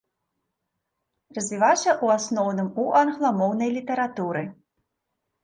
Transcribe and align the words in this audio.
Развіваўся 1.37 1.91
ў 2.03 2.15
асноўным 2.21 2.71
у 2.85 2.87
англамоўнай 3.03 3.69
літаратуры. 3.77 4.43